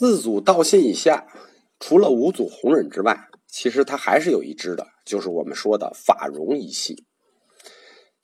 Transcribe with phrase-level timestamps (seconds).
[0.00, 1.26] 四祖道信以下，
[1.78, 7.04] 除了五祖弘忍之外，其实他还是有一支的，就是我们说的法融一系。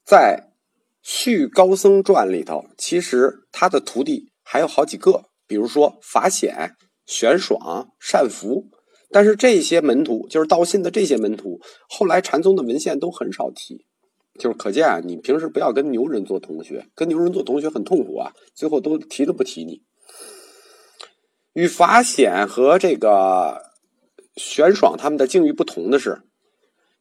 [0.03, 0.49] 在
[1.03, 8.71] 《续高僧传》里头，其实他的徒弟还有好几个，比如说法显、玄爽、善福。
[9.11, 13.85] 但是这些门徒，就是道信的这些门徒，后来禅宗的文献都很少提。
[14.39, 19.83] 就是可见啊，你平时不要跟牛人做同学，跟牛人做同学很痛苦啊，最后都提都不提你。
[21.57, 23.63] 与法显和这个
[24.37, 26.21] 玄爽他们的境遇不同的是，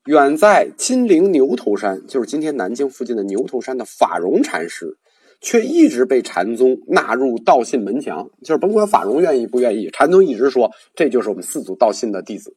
[0.05, 4.97] 远在金陵牛头山，就是今天南京附近的牛头山的法融禅师，
[5.41, 8.29] 却一直被禅宗纳入道信门墙。
[8.45, 12.55] 就是甭管法融愿意不愿意，禅宗一直说这就是我们四祖道信的弟子，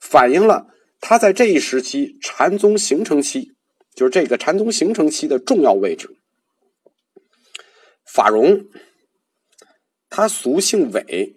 [0.00, 0.66] 反映了
[1.00, 3.52] 他在这一时期禅宗形成期，
[3.94, 6.16] 就是这个禅宗形成期的重要位置。
[8.04, 8.64] 法融。
[10.16, 11.34] 他俗姓韦，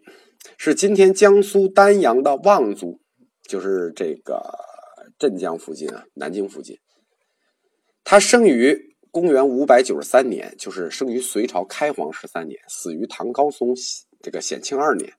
[0.55, 2.99] 是今天江苏丹阳的望族，
[3.41, 4.53] 就是这个
[5.17, 6.77] 镇江附近啊，南京附近。
[8.03, 13.73] 他生于公元五百九十三年，就是生于隋朝开皇十三年，死于唐高宗
[14.21, 15.11] 这个显庆二年。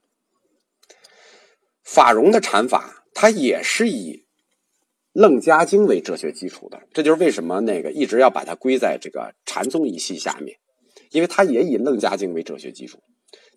[1.82, 4.12] 法融的禅法，他也是以
[5.10, 10.56] 《楞伽经》为哲学基础的，这就是为什么那个一直要把它归在这个禅宗一系下面，
[11.10, 13.00] 因为他也以《楞伽经》为哲学基础。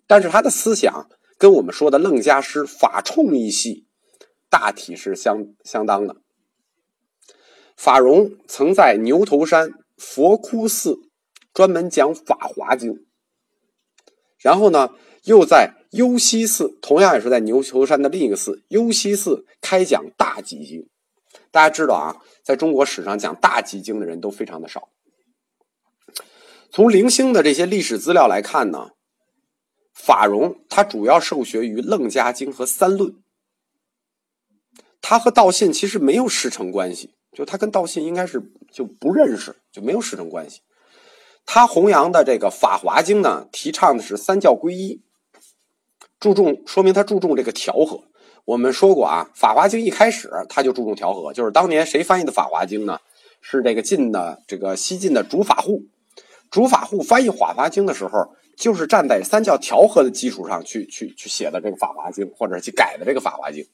[0.06, 1.08] 但是他的思想
[1.38, 3.86] 跟我们说的楞伽师法冲一系
[4.50, 6.16] 大体是相相当的。
[7.76, 10.98] 法融曾在牛头山佛窟寺
[11.54, 12.94] 专门讲《法华经》，
[14.38, 14.90] 然后呢，
[15.24, 20.80] 又在幽西寺，同样也是在牛头山的另一个寺幽西寺开讲《大集经》。
[21.50, 24.88] 大家知道啊，在中国史上讲《大集经》的人都非常的少。
[26.70, 28.90] 从零星的这些历史资料来看呢。
[30.04, 33.10] 法融他主要受学于《楞伽经》和《三论》，
[35.00, 40.62] 他和道信其实没有师承关系，就他跟道信应该是就不认识，就没有师承关系。
[41.46, 45.04] 他弘扬的这个《法华经》呢，提倡的是三教归一，
[46.18, 48.02] 注重说明他注重这个调和。
[48.44, 52.98] 我们说过啊，《法华经》一开始他就注重调和，就是当年谁翻译的《法华经》呢？
[53.40, 55.84] 是这个晋的这个西晋的竺法护，
[56.50, 58.34] 竺法护翻译《法华经》的时候。
[58.56, 63.64] 就是站在三教调和的基础上去去去写的这个《法华经》，或者去改的这个《法华经》。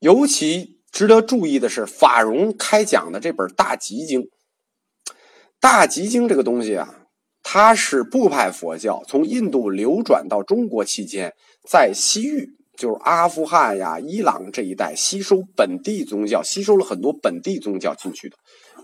[0.00, 4.22] 尤其值得注意的是，法融开讲的这本《大集经》。
[5.60, 7.06] 《大集经》这个东西啊，
[7.42, 11.34] 它是部派佛教从印度流转到中国期间，
[11.68, 18.36] 在西域，就是阿富汗呀、伊朗这一带吸收本地宗教，吸收了很多本地宗教进去的。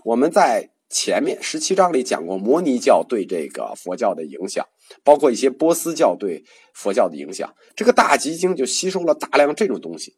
[0.03, 0.69] 我们在。
[0.89, 4.65] 前面十七章里讲过摩尼教对这个佛教的影响，
[5.03, 6.43] 包括一些波斯教对
[6.73, 7.53] 佛教的影响。
[7.75, 10.15] 这个大集经就吸收了大量这种东西。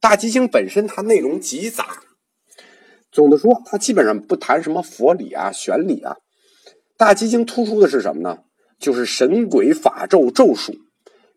[0.00, 2.02] 大集经本身它内容极杂，
[3.12, 6.16] 总的说，它基本上不谈什么佛理啊、玄理啊。
[6.96, 8.38] 大集经突出的是什么呢？
[8.78, 10.74] 就是神鬼法咒咒术。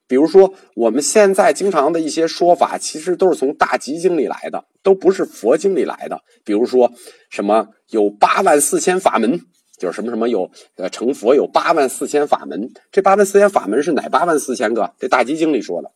[0.07, 6.22] 比如说，我们现在经常的一些说法，其实都是从大集经里来的，都不是佛经里来的。
[6.45, 6.91] 比如说，
[7.29, 9.41] 什么有八万四千法门，
[9.78, 14.94] 就是什么什么有呃成佛有八万四千法门，这八万四千法门是哪八万四千个？
[14.97, 15.91] 这大集经里说的。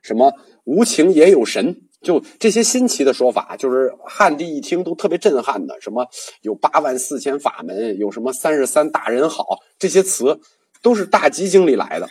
[0.00, 0.32] 什么
[0.64, 5.78] 无情也有神，就这些新奇的说法，就是汉地一听都特别震撼的。
[5.80, 6.06] 什么
[6.40, 10.40] 有八万四千法门，有什么三十三大人好，这些词
[10.80, 12.08] 都是大集经里来的。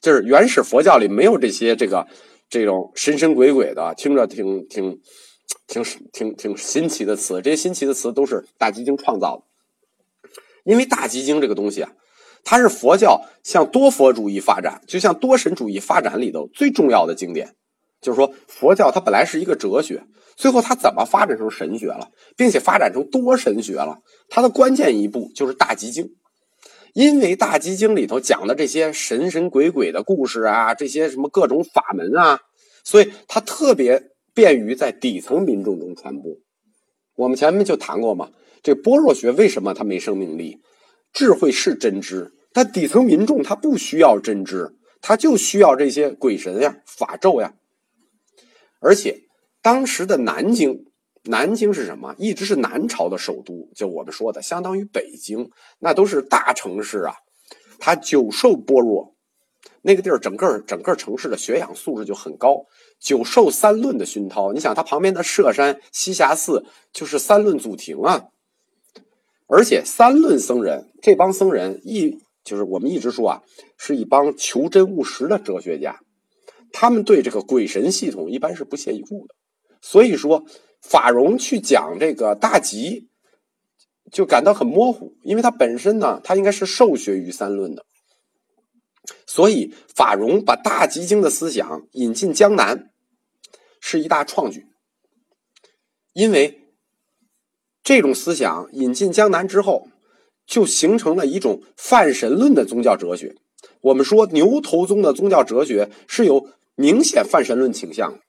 [0.00, 2.06] 就是原始佛教里没有这些这个
[2.48, 4.98] 这种神神鬼鬼的，听着挺挺
[5.66, 7.42] 挺挺挺新奇的词。
[7.42, 9.42] 这些新奇的词都是大集经创造的。
[10.64, 11.90] 因为大集经这个东西啊，
[12.44, 17.54] 它是佛教向多佛主义发展，就像多神主义发展里头最重要的经典。
[18.00, 20.04] 就是说，佛教它本来是一个哲学，
[20.36, 23.98] 最后它怎么发展成神学了，并且发展成多神学了？
[24.30, 26.14] 它的关键一步就是大集经。
[26.94, 32.40] 因为大集经里头讲的这些神神鬼鬼的故事啊，这些什么各种法门啊，
[32.84, 36.32] 所以它特别便于在底层民众中传播。
[37.16, 38.30] 我们前面就谈过嘛，
[38.62, 40.60] 这般若学为什么它没生命力？
[41.12, 47.54] 智慧是真知，但底层民众他不需要真知，他就需要这些鬼神呀、法咒呀。
[48.80, 49.22] 而且
[49.62, 50.89] 当时的南京。
[51.24, 52.14] 南京是什么？
[52.18, 57.14] 一直是南朝的首都，就我们说的，相当于北京，那都是大城市啊。
[57.78, 59.14] 它久受般若，
[59.82, 62.64] 那个地儿整个整个城市的学养素质就很高，
[62.98, 64.52] 久受三论的熏陶。
[64.52, 68.28] 你想，它旁边的舍山栖霞寺就是三论祖庭啊。
[69.46, 73.42] 而且三论僧人这帮僧人一就是我们一直说啊，
[73.76, 76.00] 是一帮求真务实的哲学家，
[76.72, 79.34] 他们对这个鬼神系统一般是不屑一顾的。
[79.82, 80.44] 所以说，
[80.80, 83.08] 法融去讲这个大吉，
[84.10, 87.84] 就感到很模糊，因为他本身呢，他应该是受学于三论的。
[89.26, 92.90] 所以法融把大吉经的思想引进江南，
[93.80, 94.66] 是一大创举。
[96.12, 96.60] 因为
[97.82, 99.88] 这种思想引进江南之后，
[100.46, 103.36] 就形成了一种泛神论的宗教哲学。
[103.82, 108.20] 我们说牛头宗的宗教哲学是有明显泛神论倾向的。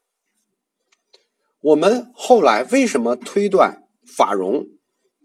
[1.62, 3.84] 我们后来为什么推断
[4.18, 4.66] 法融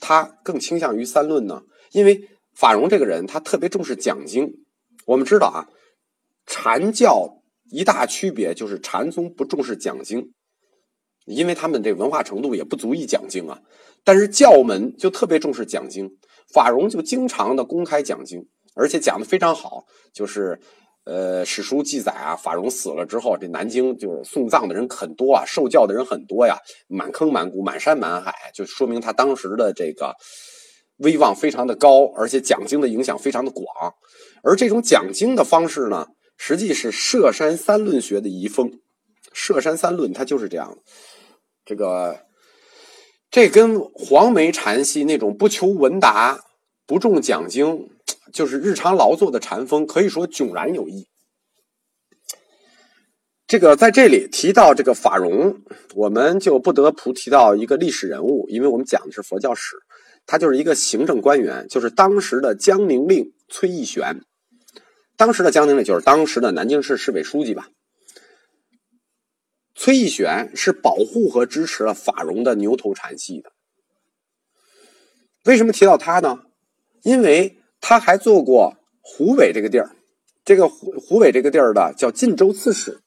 [0.01, 1.63] 他更倾向于三论呢？
[1.93, 4.53] 因为法融这个人他特别重视讲经。
[5.07, 5.69] 我们知道啊，
[6.47, 10.33] 禅教一大区别就是禅宗不重视讲经，
[11.25, 13.63] 因为他们这文化程度也不足以讲经啊。
[14.05, 16.11] 但是教门就特别重视讲经，
[16.53, 19.85] 法融就经常的公开讲经，而且讲的非常好。
[20.13, 20.61] 就是
[21.07, 26.59] 呃，史书记载啊，法融死了之后，这南京就是送葬的人很多啊，受教的人很多呀，
[26.89, 30.17] 满坑满谷、满山满海，就说明他当时的这个
[30.97, 33.65] 威望非常的高，而且讲经的影响非常的广。
[34.43, 38.81] 而这种讲经的方式呢，实际是舍山三论学的遗风。
[39.33, 40.77] 舍山三论它就是这样，
[41.65, 42.23] 这个
[43.31, 46.41] 这跟黄梅禅系那种不求闻达、
[46.85, 47.91] 不重讲经，
[48.37, 51.09] 就是日常劳作的禅风，可以说迥然有异。
[53.47, 55.63] 这个在这里提到这个法融，
[55.95, 59.77] 我们就不得不提到一个历史人物，因为我们讲的是佛教史，
[60.27, 64.21] 他就是一个行政官员，就是当时的江宁令崔义玄。
[65.17, 67.71] 当时的江宁令就是当时的南京市市委书记吧。
[69.75, 73.53] 崔义玄是保护和支持了法融的牛头禅系的。
[75.45, 76.41] 为什么提到他呢？
[77.03, 77.57] 因为
[77.89, 79.95] 他还做过湖北这个地儿，
[80.45, 82.99] 这个湖湖北这个地儿的叫晋州刺史。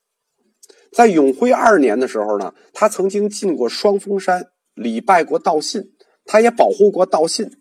[0.93, 4.45] 在永徽二年的时候呢，他曾经进过双峰山，
[4.75, 5.83] 礼拜过道信，
[6.23, 7.51] 他也保护过道信。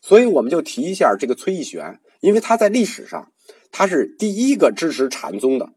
[0.00, 3.30] 所以我们就提一下这个崔义玄，因为他在历史上。
[3.70, 5.68] 他是第一个支持禅宗的，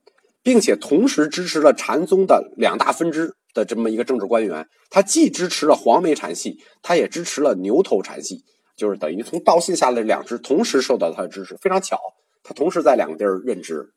[0.42, 4.65] 并且同时支持了禅宗的两大分支的这么一个政治官员。
[4.89, 8.44] 他既支持了黄梅禅系，他也支持了牛头禅系，
[8.79, 11.57] 就是等于从道信下来两支同时受到他的支持。
[11.57, 11.99] 非常巧，
[12.41, 13.91] 他同时在两个地儿任职，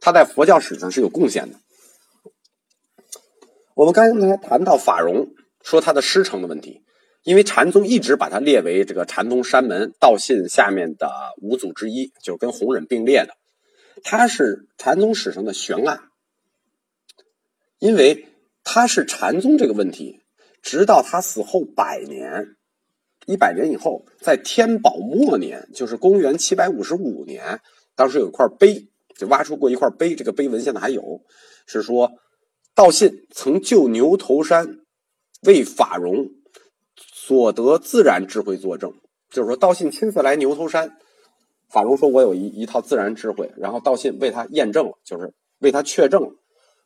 [0.00, 1.58] 他在佛教史上是有贡献的。
[3.74, 5.28] 我们刚才谈到法融，
[5.62, 6.82] 说他的师承的问题，
[7.24, 11.10] 因为禅宗一直把他列为这个禅宗山门道信下面的
[11.42, 13.34] 五祖之一，就是跟弘忍并列的。
[14.04, 16.02] 他是禅宗史上的悬案，
[17.80, 18.28] 因为
[18.62, 20.20] 他是禅宗这个问题，
[20.62, 22.56] 直到他死后百年，
[23.28, 27.60] 一百年以后，在天宝末年，就是公元七百五十五年，
[27.94, 31.20] 当时有一块碑，就挖出过一块碑，这个碑文现在还有，
[31.66, 32.10] 是说
[32.74, 34.78] 道信曾就牛头山
[35.42, 36.30] 为法融
[36.96, 38.94] 所得自然智慧作证，
[39.30, 40.96] 就是说道信亲自来牛头山。
[41.70, 46.30] 法融说：“我有一一套自然智慧，然后道信为他验证了，就是为他确证了，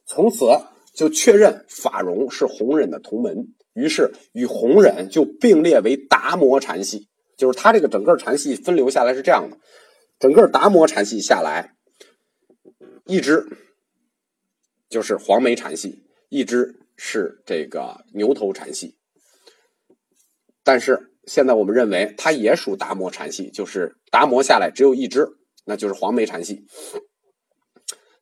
[0.06, 0.44] 从此
[0.92, 7.08] 就确认法融是弘忍的同门，于是与弘忍就并列为达摩禅系。
[7.36, 9.56] 就是他这个整个禅系分流下来是这样的，
[10.18, 11.74] 整个达摩禅系下来，
[13.06, 13.46] 一支
[14.88, 18.96] 就是黄梅禅系，一支是这个牛头禅系，
[20.62, 25.28] 但是。”现在我们认为它也属达摩禅系，就是达摩下来只有一支，
[25.64, 26.66] 那就是黄梅禅系。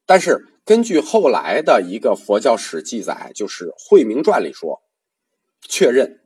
[0.04, 4.82] 但是根据后来的一个佛教史记载，就是《慧明传》里说，
[5.68, 6.20] 确认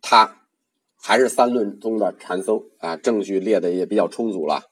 [0.00, 0.42] 他
[0.96, 4.64] 还是三论宗的禅僧啊，证据列的也比较充足了。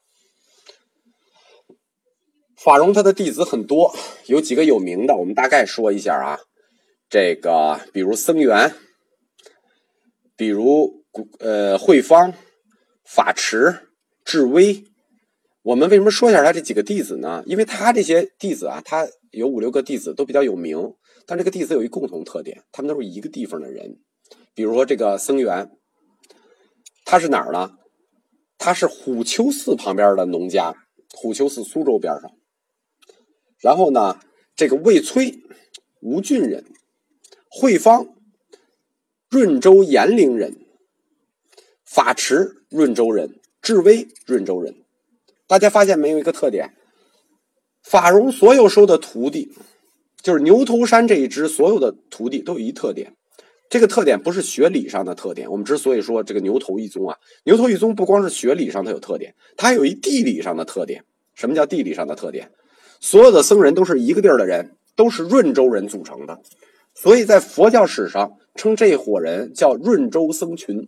[2.55, 3.95] 法融他的弟子很多，
[4.27, 6.39] 有几个有名的，我们大概说一下啊。
[7.09, 8.73] 这个比如僧元，
[10.35, 10.99] 比如。
[11.39, 12.33] 呃，慧方、
[13.03, 13.89] 法持、
[14.23, 14.85] 智威，
[15.61, 17.43] 我们为什么说一下他这几个弟子呢？
[17.45, 20.93] 因为他这些弟子啊，他有五六个弟子都比较有名，
[21.25, 23.99] 但这个弟子有一共同特点，他们都是一个地方的人。
[24.53, 25.71] 比如说这个僧元，
[27.05, 27.77] 他是哪儿呢？
[28.57, 30.75] 他是虎丘寺旁边的农家，
[31.13, 32.31] 虎丘寺苏州边上。
[33.59, 34.19] 然后呢，
[34.55, 35.39] 这个魏崔，
[36.01, 36.63] 吴郡人；
[37.49, 38.07] 慧方，
[39.29, 40.65] 润州延陵人。
[41.83, 44.83] 法持润州人，智威润州人。
[45.47, 46.73] 大家发现没有一个特点？
[47.83, 49.51] 法融所有收的徒弟，
[50.21, 53.15] 就是牛头山这一支所有的徒弟都有一特点，
[53.69, 55.49] 这个特点不是学理上的特点。
[55.49, 61.03] 我们之所以说这个牛头一宗啊，牛头一宗不光是学理上它有特点，它还有一地理上的特点。
[61.33, 62.51] 什么叫地理上的特点？
[62.99, 66.39] 所有的僧人都是一个地儿的人，都是润州人组成的，
[66.93, 70.87] 所以在佛教史上称这伙人叫润州僧群。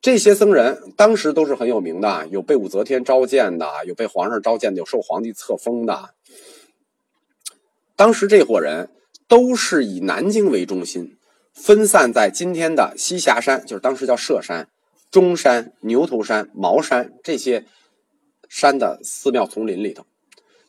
[0.00, 6.14] 这些僧人当时都是很有名的，有被武则天召见的，有被皇上召见的，有受皇帝册封的。
[7.98, 8.90] 当时这伙人
[9.26, 11.16] 都是以南京为中心，
[11.52, 14.68] 分散在今天的栖霞山，就是当时叫舍山、
[15.10, 17.64] 中山、牛头山、茅山这些
[18.48, 20.06] 山的寺庙丛林里头。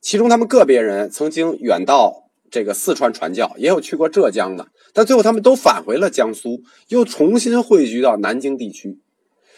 [0.02, 9.00] 其中，他们个别人曾经远到这个四川传教，也有去过浙江的，但最后他们都返回了江苏，又重新汇聚到南京地区。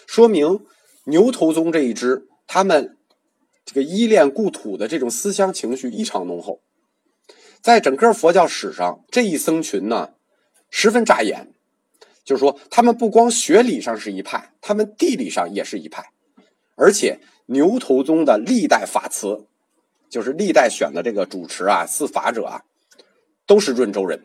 [0.05, 0.59] 说明
[1.05, 2.97] 牛头宗这一支，他们
[3.63, 6.59] 这个依恋故土的这种思乡情绪异常浓厚。
[7.61, 10.13] 在整个佛教史上，这一僧群呢
[10.69, 11.53] 十分扎眼，
[12.23, 16.11] 就是说他们不光学理上是一派，他们地理上也是一派。
[16.75, 19.45] 而且牛头宗的历代法慈，
[20.09, 22.63] 就是历代选的这个主持啊、四法者啊，
[23.45, 24.23] 都是润州人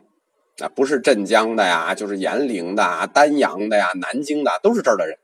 [0.58, 5.18] 啊，不是镇江的呀，就是延陵的、啊丹阳的呀、南京的，都是这儿的人。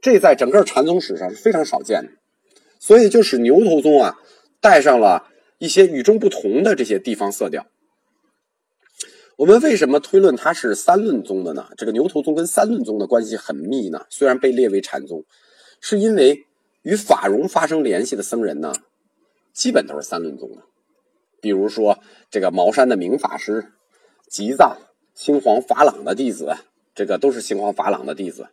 [0.00, 2.12] 这在整个禅宗史上是非常少见的，
[2.78, 4.16] 所以就使牛头宗啊
[4.60, 5.26] 带上了
[5.60, 7.66] 一些与众不同的这些地方色调。
[9.36, 11.68] 我们为什么推论它是三论宗的呢？
[11.76, 14.06] 这个牛头宗跟三论宗的关系很密呢？
[14.08, 15.24] 虽然被列为禅宗，
[15.80, 16.46] 是因为
[16.80, 18.72] 与法融发生联系的僧人呢，
[19.52, 20.62] 基本都是三论宗的。
[21.42, 21.98] 比如说
[22.30, 23.72] 这个茅山的明法师、
[24.28, 24.78] 吉藏、
[25.14, 26.56] 青黄法朗的弟子，
[26.94, 28.48] 这个都是青黄法朗的弟子。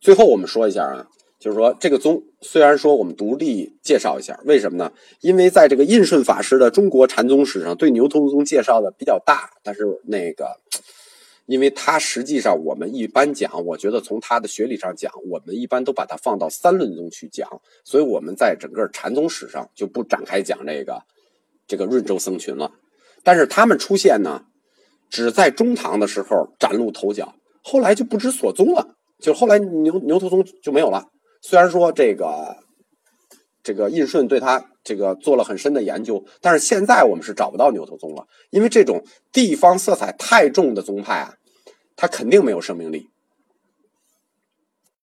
[0.00, 1.08] 最后我们说一下啊，
[1.42, 4.92] 就是说这个宗虽然说我们独立介绍一下，为什么呢？
[5.22, 10.46] 因为在这个印顺法师的中国禅宗史上，对牛头宗介绍的比较大，但是那个，
[11.46, 17.48] 因为他实际上我们一般讲，我觉得从他的学理上讲，我们一般都把它放到三论宗去讲，
[17.82, 21.02] 所以我们在整个禅宗史上就不展开讲这个
[21.66, 22.70] 这个润州僧群了。
[23.24, 24.44] 但是他们出现呢，
[25.10, 27.34] 只在中唐的时候崭露头角，
[27.64, 28.94] 后来就不知所踪了。
[29.18, 31.08] 就后来牛牛头宗就没有了。
[31.42, 32.56] 虽然说这个
[33.62, 41.34] 这个印顺对他这个做了很深的研究，但是现在我们是找不到牛头宗了，因为这种地方色彩太重的宗派啊，
[41.96, 43.08] 它肯定没有生命力。